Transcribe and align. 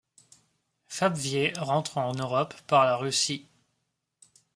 Fabvier 0.87 1.53
rentre 1.59 1.99
en 1.99 2.13
Europe 2.15 2.55
par 2.65 2.85
la 2.85 2.95
Russie. 2.97 3.45